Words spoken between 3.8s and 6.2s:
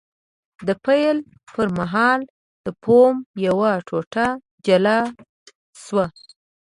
ټوټه جلا شوه.